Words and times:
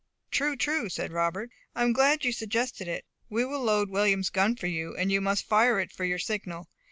"True, 0.31 0.55
true," 0.55 0.89
said 0.89 1.11
Robert; 1.11 1.51
"I 1.75 1.83
am 1.83 1.93
glad 1.93 2.25
you 2.25 2.31
suggested 2.31 2.87
it. 2.87 3.05
We 3.29 3.45
will 3.45 3.61
load 3.61 3.91
William's 3.91 4.31
gun 4.31 4.55
for 4.55 4.65
you, 4.65 4.97
and 4.97 5.11
you 5.11 5.21
must 5.21 5.45
fire 5.45 5.79
it 5.79 5.91
for 5.91 6.05
your 6.05 6.17
signal. 6.17 6.69